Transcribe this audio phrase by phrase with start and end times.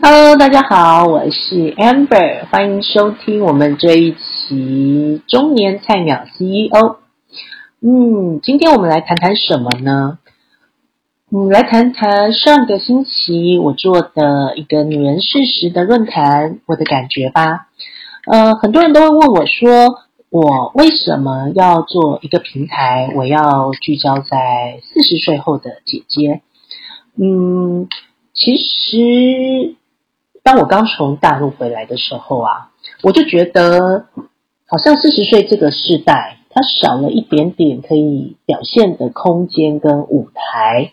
[0.00, 6.98] Hello，大家好，我是 Amber，欢迎收听我们这一期中年菜鸟 CEO。
[7.80, 10.18] 嗯，今天我们来谈谈什么呢？
[11.32, 17.66] 嗯，来谈谈上个星期我做的一个女人事实的论坛，我的感觉吧。
[18.30, 19.98] 呃，很多人都会问我说，
[20.30, 23.10] 我为什么要做一个平台？
[23.16, 26.40] 我要聚焦在四十岁后的姐姐。
[27.16, 27.88] 嗯，
[28.32, 29.74] 其实。
[30.48, 32.70] 当我刚从大陆回来的时候啊，
[33.02, 34.06] 我就觉得
[34.66, 40.92] 好像四十岁这个时代，它少了一点点可以表现的空间跟舞台。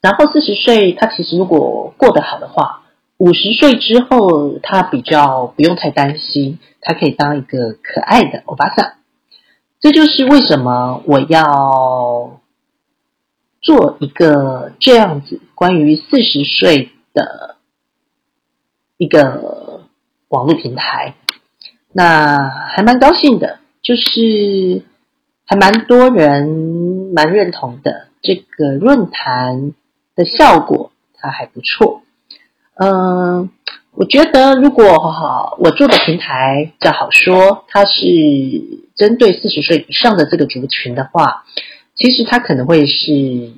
[0.00, 2.84] 然后四十岁，他其实如果过得好的话，
[3.18, 8.94] 五十岁之后，他比较不用太担心，他可以当一个可爱的欧巴桑。
[9.78, 12.40] 这就是为什么我要
[13.60, 17.53] 做一个这样子关于四十岁的。
[18.96, 19.82] 一个
[20.28, 21.14] 网络平台，
[21.92, 24.82] 那还蛮高兴的，就是
[25.44, 28.08] 还蛮多人蛮认同的。
[28.22, 29.74] 这个论坛
[30.14, 32.02] 的效果它还不错。
[32.76, 33.50] 嗯，
[33.92, 38.00] 我觉得如果哈我做的平台叫好说，它是
[38.96, 41.44] 针对四十岁以上的这个族群的话，
[41.94, 43.52] 其实它可能会是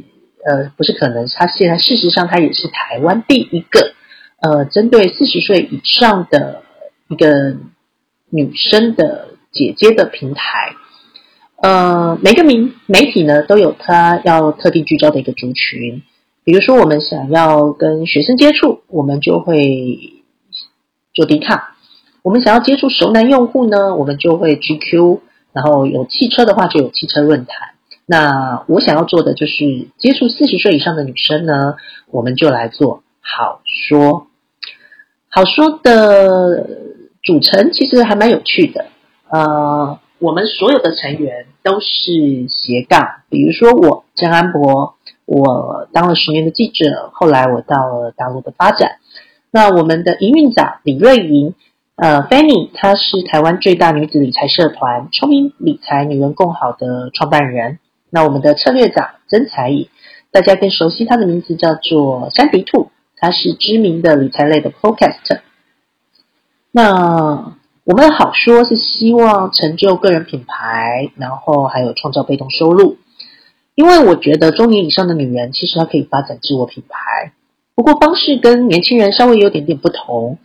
[0.45, 3.95] 呃，不是可能，它现在事实上它也是台湾第一个。
[4.41, 6.63] 呃，针对四十岁以上的
[7.09, 7.57] 一个
[8.29, 10.75] 女生的姐姐的平台，
[11.63, 16.03] 呃，每个媒媒体呢都有它要特定聚焦的一个族群。
[16.45, 20.23] 比如说，我们想要跟学生接触，我们就会
[21.13, 21.75] 做低卡；
[22.23, 25.21] 我们想要接触熟男用户呢，我们就会 GQ。
[25.53, 27.71] 然后有汽车的话，就有汽车论坛。
[28.05, 31.77] 那我想要做的就是接触四十岁以上的女生呢，
[32.11, 33.03] 我们就来做
[33.35, 34.29] 好说。
[35.29, 36.67] 好说的
[37.23, 38.87] 组成其实还蛮有趣的，
[39.29, 44.95] 呃，我们所有的成员都是斜杠，比如说我张安博，
[45.27, 48.99] 我当了十年的记者，后来我到了大陆的发展。
[49.51, 51.55] 那我们的营运长李瑞莹，
[51.97, 57.79] 呃，Fanny，她是台湾最大女子理财社团“聪明理财女人共好”的创办人。
[58.09, 59.91] 那我们的策略长曾才艺，
[60.31, 62.91] 大家更熟悉她的名字叫做山迪兔。
[63.27, 65.41] 它是知名的理财类的 Podcast。
[66.71, 72.99] 那我们好说是希望成就个人品牌，然后还有创造被动收入。
[73.75, 77.33] 因为我觉得中年以上的女人其实她可以发展自我品牌，
[77.75, 80.39] 不过方式跟年轻人稍微有点点不同。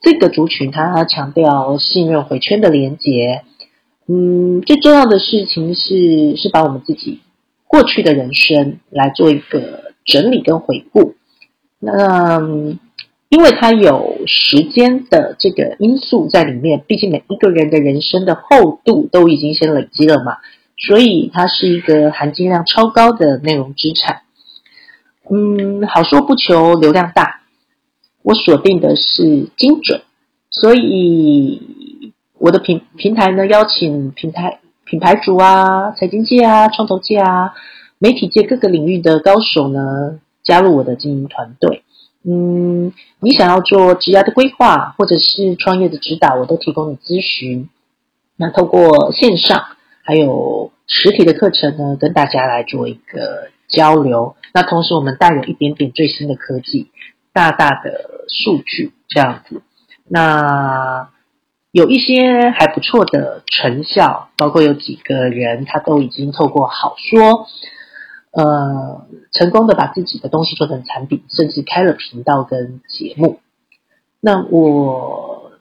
[0.00, 3.42] 这个族群它强调信任回圈的连接。
[4.06, 7.20] 嗯，最重要的事情是是把我们自己
[7.66, 11.16] 过去的人生来做一个整理跟回顾。
[11.80, 12.40] 那
[13.28, 20.38] 因为它有时间的这个因素在里面，毕竟每一个人的人生的厚度都已经先累积了嘛，
[20.76, 24.22] 所以它是一个含金量超高的内容资产。
[25.30, 27.42] 嗯，好说不求流量大，
[28.22, 30.00] 我锁定的是精准，
[30.50, 37.52] 所以我的平平台呢，邀请平台品牌主啊、财经界啊、创投界啊、
[37.98, 40.18] 媒体界各个领域的高手呢。
[40.48, 41.84] 加入我的经营团队，
[42.24, 47.68] 嗯，你想要做职业的规划或者是创业的指导，我都提供你咨询。
[48.36, 49.62] 那透过线上
[50.02, 54.36] 还有实体的课程呢，跟大家来做一个交流。
[54.54, 56.90] 那同时我们带有一点点最新的科技，
[57.34, 59.60] 大大的数据这样子。
[60.08, 61.10] 那
[61.72, 67.46] 有一些还不错的成效，包括有几个人他都已经透过好说。
[68.30, 73.40] 呃，成功的把自己的东西做成产品，甚至开了频道跟节目。
[74.20, 75.52] 那我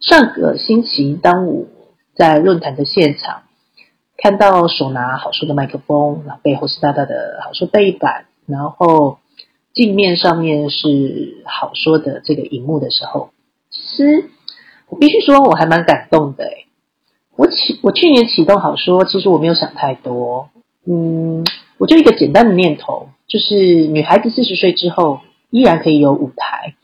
[0.00, 1.66] 上个星期，当我
[2.14, 3.42] 在论坛的现场
[4.16, 9.18] 看到手拿好说的麦克风，然后背后是大大的好说背板，然后
[9.72, 13.30] 镜面上面是好说的这个荧幕的时候，
[13.70, 14.30] 其实
[14.88, 16.44] 我必须说我还蛮感动的。
[16.44, 16.66] 诶
[17.36, 20.50] 我启我去年启动好说，其实我没有想太多，
[20.86, 21.44] 嗯。
[21.84, 23.56] 我就一个简单的念头，就是
[23.88, 25.20] 女孩子四十岁之后
[25.50, 26.76] 依然可以有舞台。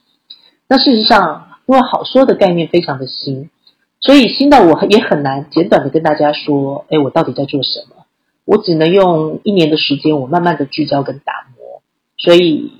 [0.68, 3.48] 那事实上，因为好说的概念非常的新，
[4.00, 8.04] 所以新到我也很难简短的跟大家说，哎，我到底在做什么？
[8.44, 11.80] 我只能用一年的时间，我慢慢的聚焦跟打磨。
[12.18, 12.70] 所以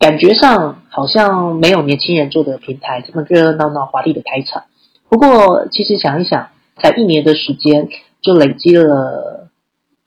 [0.00, 4.64] 感觉上好像没有年轻人做的平台这么热热闹闹、华丽的开场。
[5.08, 6.48] 不过其实想一想，
[6.82, 7.90] 才一年的时间
[8.22, 9.50] 就累积了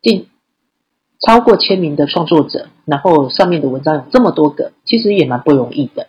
[0.02, 0.28] 近。
[1.19, 6.08] 超过千名的创作者，然后上面的文章有这么多个，其实也蛮不容易的。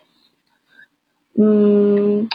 [1.34, 2.28] 嗯，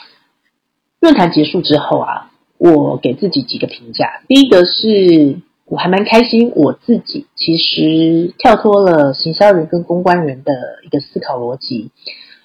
[0.99, 4.23] 论坛结束之后啊，我给自己几个评价。
[4.27, 10.53] 第一个是我还蛮开心，我自己其实跳脱了行销人跟公关人的
[10.85, 11.91] 一个思考逻辑，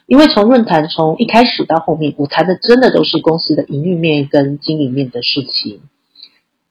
[0.07, 5.81] 因为从论坛从一开始到后面，我谈的真的都是公司的营运面跟经营面的事情。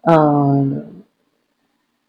[0.01, 1.03] 嗯，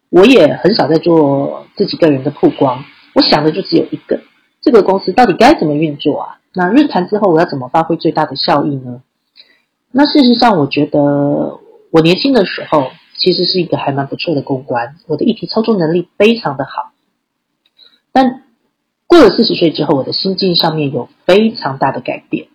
[0.09, 2.83] 我也很少在做自己个人的曝光，
[3.13, 4.21] 我想的就只有一个：
[4.61, 6.39] 这个公司到底该怎么运作啊？
[6.53, 9.03] 那论坛之后，我要怎么发挥最大的效益呢？
[9.91, 11.59] 那事实上，我觉得
[11.91, 16.91] 我年轻的时候其实是一个还蛮不错的公关，我的议题操作能力非常的好。
[18.11, 18.43] 但
[19.05, 22.47] 过了四十岁之后，我的心境上面有非常大的改变。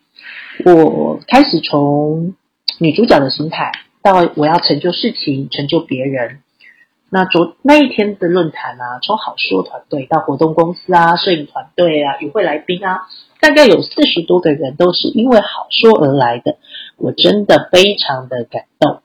[0.65, 2.35] 我开始从
[2.79, 3.73] 女主角的心态，
[4.03, 6.41] 到我要成就事情、成就别人。
[7.15, 13.03] 那昨那一天的论坛啊，从好说团队到活动公司啊、摄影团队啊、与会来宾啊。
[13.41, 16.57] 大概有四十多个人都是因为好说而来的，
[16.97, 18.99] 我真的非常的感动。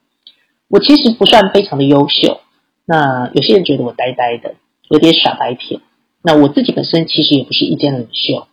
[0.70, 2.42] 我其实不算非常的优秀，
[2.84, 4.56] 那有些人觉得我呆呆的，
[4.90, 5.80] 有点傻白甜。
[6.24, 8.48] 那我自己本身其实也不是意见领袖，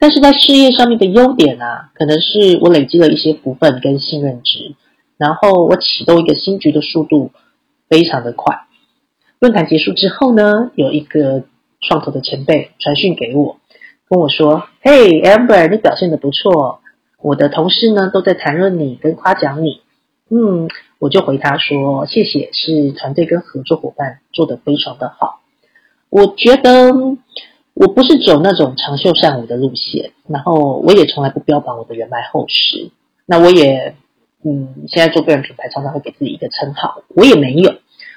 [0.00, 4.74] 但是在事业上面的优点啊，可能是我累积了一些福分跟信任值，
[5.16, 7.30] 然后我启动一个新局的速度
[7.88, 8.64] 非常的快。
[9.38, 11.44] 论坛结束之后呢，有一个
[11.80, 13.58] 创投的前辈传讯给我。
[14.08, 16.80] 跟我说：“嘿，Amber，你表现的不错。
[17.20, 19.80] 我的同事呢都在谈论你跟夸奖你。
[20.30, 20.68] 嗯，
[20.98, 25.40] 我就回他说：谢谢，是团队跟合作伙伴做的非常的好。
[26.08, 26.94] 我觉得
[27.74, 32.90] 我不是走那种长袖善舞的路线，然后我也从来不标榜我的人脉厚实。
[33.26, 33.96] 那我也，
[34.44, 37.74] 嗯，现在做个人品牌，常常会给自己一个称号，我也没有，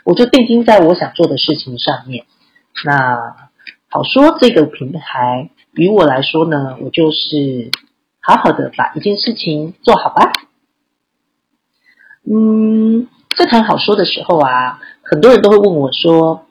[0.10, 2.26] 我就定睛在我想做的事情上面。
[2.84, 3.50] 那
[3.90, 7.70] 好说这个品牌。”于我来说呢，我就是
[8.20, 10.32] 好好的把一件事情做好吧。
[12.30, 13.08] 嗯，
[13.38, 16.48] 在谈好说的时候啊，很多人都会问我说：“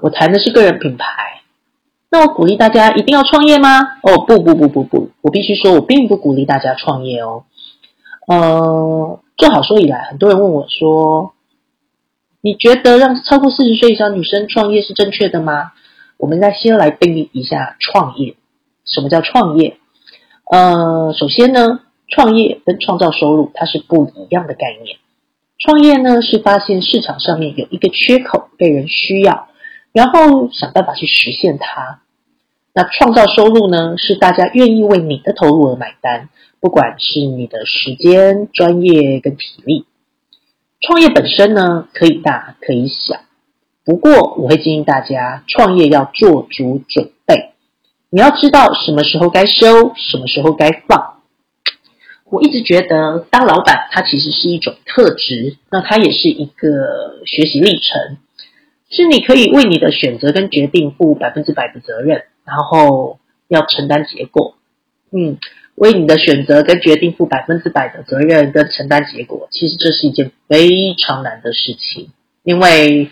[0.00, 1.42] 我谈的是个人品牌，
[2.10, 7.44] 那我鼓励大家一定要创业吗？”哦，不不不不不，我必须说，我并不鼓励大家创业哦。
[8.26, 11.34] 呃，做好说以来，很多人问我说
[12.44, 15.72] ：“你觉得让超过四十岁以上女生创业是正确的吗？”
[16.18, 18.36] 我们再先来定义一下创业。
[18.84, 19.78] 什么叫创业？
[20.50, 24.98] 呃，首先呢，创业跟创造收入它是不一样的概念。
[25.58, 29.48] 创业呢是发现市场上面有一个缺口被人需要，
[29.92, 32.02] 然后想办法去实现它。
[32.74, 36.28] 那创造收入呢是大家愿意为你的投入而买单，
[36.60, 39.86] 不管是你的时间、专业跟体力。
[40.86, 43.20] 创业本身呢可以大可以小。
[43.84, 47.52] 不过，我会建议大家创业要做足准备。
[48.10, 51.20] 你要知道什么时候该收，什么时候该放。
[52.24, 58.18] 我一直觉得当老板，它其实是一种特质，那它也是一个学习历程，
[58.88, 64.56] 是你可以为你的选择跟决定负百分之百的责任，然后要承担结果。
[65.12, 65.38] 嗯，
[65.74, 72.10] 为你的选择跟决定负百分之百的责任跟承担结果，其实这是一件非常难的事情，
[72.42, 73.10] 因为。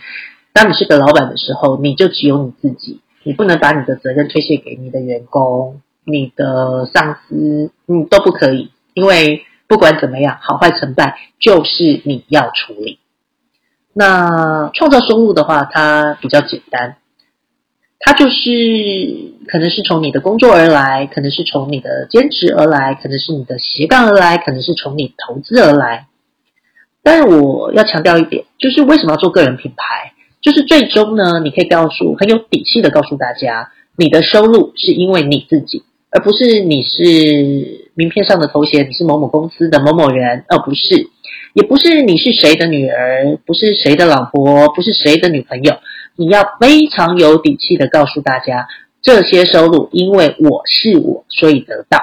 [0.55, 12.99] 当你是个老板的时候，你就只有你自己，你不能把你的责任推卸给你的员工、你的上司，你都不可以，因为不管怎么样，好坏成败就是你要处理。
[13.95, 16.99] 那创造收入的话，它比较简单，
[18.05, 26.09] 它就是可能是从你的工作而来，可能是从你的兼职而来，可能是你的斜杠而来，可能是从你投资而来。
[27.05, 30.13] 但是我要强调一点，就是为什么要做个人品牌？
[30.41, 41.09] 就是最终呢，你可以告诉很有底气的告诉大家，你的收入是因为你自己，而不是你是名片上的头衔，你是某某公司的某某人，而不是，
[41.55, 45.77] 也不是你是谁的女儿，不是谁的老婆，不是谁的女朋友。
[46.17, 48.69] 你要非常有底气的告诉大家，
[49.01, 51.99] 这些收入因为我是我，所以得到。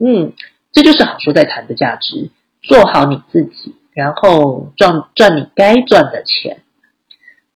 [0.00, 0.32] 嗯，
[0.72, 2.30] 这就是好说在谈的价值，
[2.62, 6.62] 做好你自己，然后赚赚你该赚的钱。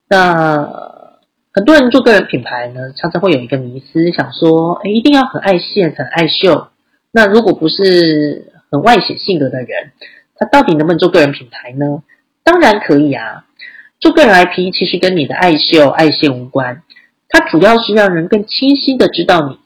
[0.09, 0.69] 那
[1.53, 6.69] 很多人做个人品牌呢，常常会有一个迷思，想说，哎，一定要很爱现、很爱秀。
[7.11, 9.93] 那如果不是很外显性格的人，
[10.37, 12.03] 他到底能不能做个人品牌呢？
[12.45, 13.46] 当然可以啊。
[14.01, 16.83] 做个人 IP 其实跟你的爱秀、爱现无关，
[17.29, 19.59] 它主要是让人更清晰的知道你。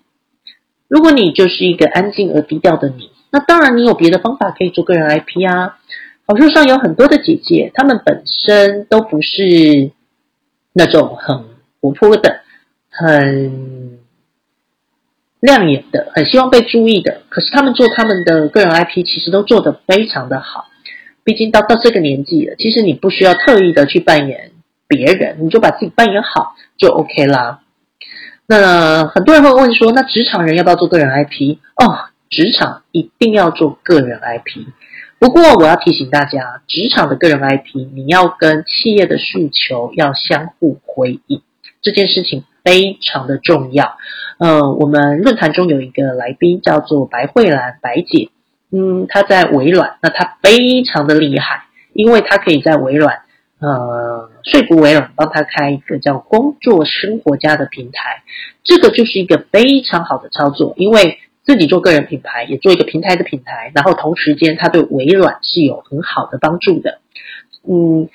[0.88, 5.78] 如果你就是一个安静而低调的你，那当然你有别的方法可以做个人 IP 啊。
[6.26, 9.92] 好书上有很多的姐姐，她们本身都不是。
[10.72, 11.46] 那种很
[11.80, 12.42] 活泼的、
[12.90, 13.99] 很
[15.40, 17.22] 亮眼的，很希望被注意的。
[17.28, 20.69] 可是他们做他们的个人 IP，其实都做得非常的好。
[21.24, 24.52] 毕竟到到这个年纪了，其实你不需要特意的去扮演
[24.88, 27.60] 别人，你就把自己扮演好就 OK 啦。
[28.46, 31.58] 那很多人会问说，那职场人要不要做个人 IP？
[31.76, 34.66] 哦，职场一定要做个人 IP。
[35.18, 41.42] 不过我要提醒大家，职场的个人 IP，你要跟企业的诉求要相互回应，
[41.82, 43.98] 这件事情非常的重要。
[44.38, 48.30] 呃，我们论坛中有一个来宾叫做白慧兰白姐。
[48.72, 53.22] 嗯，他在微软，那他非常的厉害，因为他可以在微软，
[53.58, 58.22] 呃，说服微软帮他开一个叫“工作生活家”的平台，
[58.62, 67.00] 这个就是一个非常好的操作，因为自己做个人品牌，也做一个平台的品牌，然后同时间他对微软是有很好的帮助的。
[67.68, 68.08] 嗯，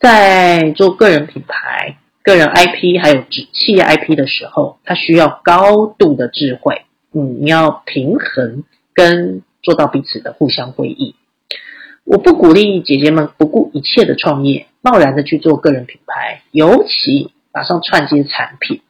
[0.00, 6.82] 在做个人品牌、个人 IP 还有企业 IP 的时候，他需要高度的智慧，
[7.14, 9.42] 嗯，你要平衡跟。
[9.66, 11.14] 做到彼此的互相回应。
[12.04, 18.80] 我不鼓励姐姐们不顾一切的创业，贸然的去做个人品牌，尤其马上串接产品。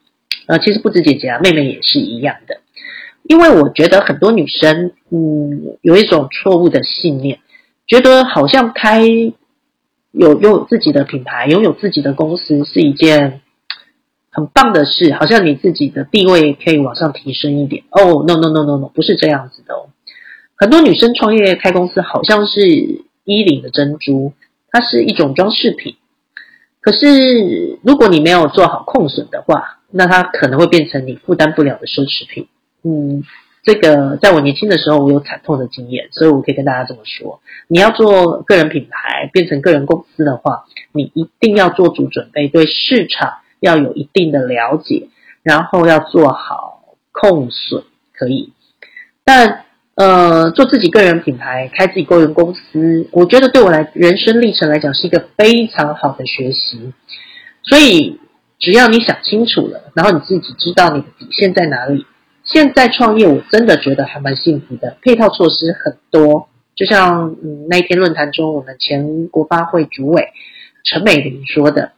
[0.46, 2.60] 呃，其实不止姐姐啊，妹妹也是一样的。
[3.22, 7.40] 因为我觉得很多女生，嗯，有一种错误的信念，
[7.86, 9.00] 觉得好像开
[10.12, 13.40] 有有自己的品牌，拥有自己的公司是一件
[14.30, 17.84] 很棒的事，好像你自己的地位可以往上提升一点。
[17.90, 19.88] 哦，no no no no no，不是这样子的哦。
[20.58, 22.66] 很多女生创业开公司，好像是
[23.24, 24.32] 衣领的珍珠，
[24.70, 25.96] 它是一种装饰品。
[26.80, 32.48] 可是如果你没有做好控损的话，那它可能会变成你负担不了的奢侈品。
[32.84, 33.22] 嗯，
[33.64, 45.08] 这个在我年轻的时候，我有惨痛的经验，所以我可以跟大家这么说：你要做个人品牌，变成个人公司的话，你一定要做足准备，对市场要有一定的了解，
[45.42, 47.84] 然后要做好控损，
[48.14, 48.54] 可以，
[49.22, 49.65] 但。
[49.96, 56.92] 呃，做自己个人品牌，开自己个人公司，我觉得对我来人生历程来讲是一个非常好的学习。
[57.62, 58.20] 所以，
[58.58, 62.04] 只要你想清楚了，然后你自己知道你的底线在哪里，
[62.44, 66.48] 现在创业我真的觉得还蛮幸福的，配套措施很多。
[66.74, 67.34] 就像
[67.70, 70.28] 那一天论坛中，我们前国发会主委
[70.84, 71.92] 陈美玲说的，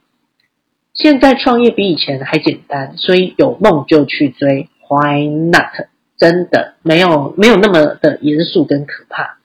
[0.93, 5.89] 现在创业比以前还简单，所以有梦就去追，Why not？
[6.19, 9.37] 真的没有没有那么的严肃跟可怕。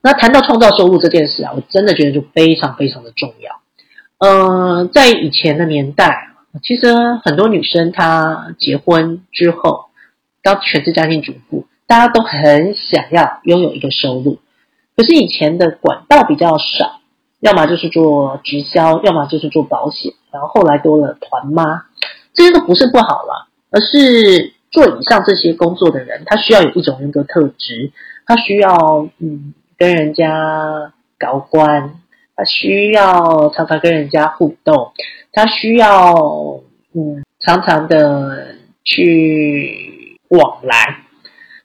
[0.00, 3.60] 那谈到创造收入这件事啊，我真的觉得就非常非常的重要。
[4.18, 6.30] 嗯，在以前的年代，
[6.62, 6.92] 其实
[7.24, 9.86] 很多女生她结婚之后
[10.42, 14.38] 当全职家庭主妇，大家都很想要拥有一个收入。
[14.96, 17.00] 可是以前的管道比较少，
[17.40, 21.86] 要么就是做直销，要么就是做保险，然后后来多了团妈，
[22.34, 24.54] 这些都不是不好了，而是。
[24.70, 27.90] 做以上这些工作的人，他需要有一种人格特质，
[28.26, 31.94] 他需要嗯跟人家搞关，
[32.36, 34.92] 他需要常常跟人家互动，
[35.32, 36.14] 他需要
[36.94, 41.04] 嗯常常的去往来。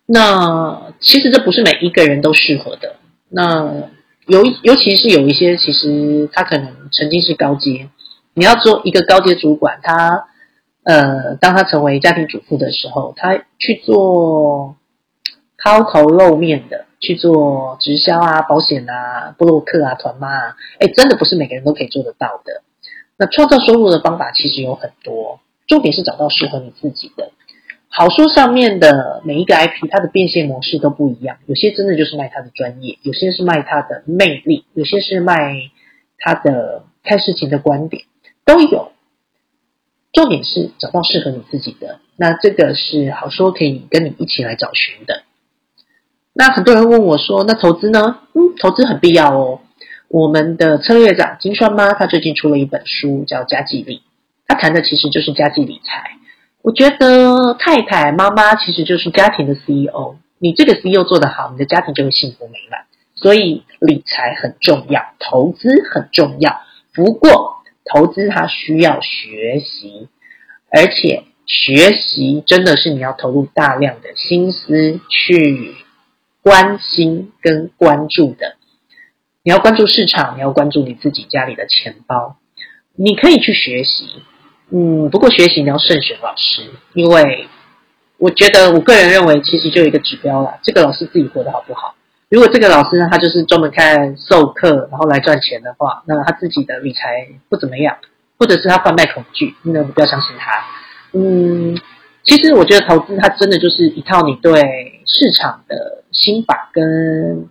[0.06, 2.96] 那其实这不是每一个人都适合的。
[3.30, 3.90] 那
[4.28, 7.90] 尤尤其是有一些，其实他可能曾经是高阶，
[8.34, 10.28] 你要做一个高阶主管，他。
[10.84, 14.76] 呃，当他成为家庭主妇的时候，他去做
[15.58, 22.64] 抛头露面的，去做直销啊、保险啊、布洛克啊、团妈啊，哎，真的不是每个人都可以做得到的。
[23.18, 27.32] 那创造收入的方法其实有很多，重点是找到适合你自己的。
[27.88, 35.36] 好书上面的每一个 IP，它的变现模式都不一样，有些真的就是卖他的专业，有些是卖他的魅力，有些是卖
[36.18, 38.04] 他的看事情的观点，
[38.46, 38.93] 都有。
[40.14, 45.24] 重点是找到适合你自己的，那这个是好说可以跟你一起来找寻的。
[46.34, 49.60] 那很多人问我说：“那投资呢？”嗯，投资很必要哦。
[50.08, 53.98] 我们的策略长金川妈，她最近出了一本书叫《家计力》，
[54.48, 56.18] 她谈的其实就是家计理财。
[56.62, 62.82] 我觉得太太妈妈其实就是家庭的 CEO，你这个 CEO 做得好，你的家庭就会幸福美满。
[63.16, 66.62] 所以理财很重要，投资很重要。
[66.94, 70.08] 不过，投资它需要学习，
[70.70, 75.76] 而且学习真的是你要投入大量的心思去
[76.42, 78.56] 关心跟关注的。
[79.44, 82.38] 你要关注市场，你要关注你自己家里的钱包。
[82.96, 84.08] 你可以去学习，
[84.70, 87.48] 嗯，不过学习你要慎选老师，因为
[88.18, 91.96] 我觉得我个人认为，其实就有一个指标了，这个老师自己活得好不好。
[92.34, 97.96] 如果这个老师呢，他就是专门看授课，然后来赚钱的话，那他自己的理财不怎么样，
[98.40, 100.52] 或者是他贩卖恐惧，那不要相信他。
[101.12, 101.78] 嗯，
[102.24, 107.48] 其实我觉得投资它真的就是一套你对市场的心法跟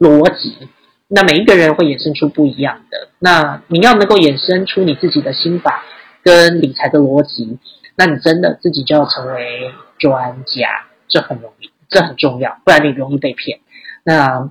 [0.00, 0.68] 逻辑。
[1.06, 3.10] 那每一个人会衍生出不一样的。
[3.20, 5.84] 那你要能够衍生出你自己的心法
[6.24, 7.60] 跟理财的逻辑，
[7.94, 13.60] 那你真的自己就要成为专家，这很容易，这很重要，不然你容易被骗。
[14.08, 14.48] 那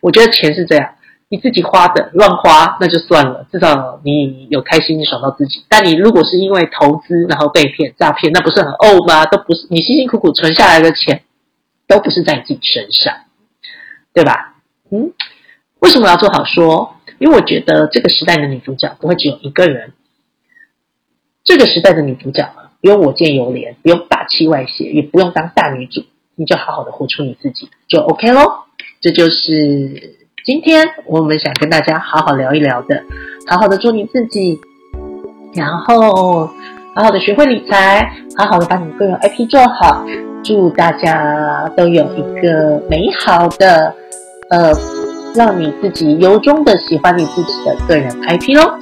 [0.00, 0.94] 我觉得钱是这样，
[1.28, 5.64] 你自己花的乱花那就算了，至少你有开心，你爽到自己。
[5.68, 9.26] 但你如果是因为投资然后被骗诈骗，那不是很呕吗？
[9.26, 11.24] 都不是你辛辛苦苦存下来的钱，
[11.88, 13.12] 都不是在你自己身上，
[14.14, 14.54] 对吧？
[14.92, 15.12] 嗯。
[15.80, 16.94] 为什么要做好说？
[17.18, 19.94] 因为我觉得这个时代的女主角不会只有一个人。
[21.42, 26.04] 这个时代的女主角啊，不用我见犹怜，不用大器外泄，也不用当大女主，
[26.36, 28.66] 你就好好的活出你自己，就 OK 咯。
[29.00, 30.14] 这就是
[30.44, 33.02] 今天我们想跟大家好好聊一聊的，
[33.46, 34.60] 好好的做你自己，
[35.54, 36.46] 然后
[36.94, 40.04] 好好的学会理财，好好的把你个人 IP 做好。
[40.44, 43.94] 祝大家都有一个美好的
[44.50, 44.72] 呃。
[45.32, 48.74] 让你自己由衷的喜欢你自己的个人 IP 喽。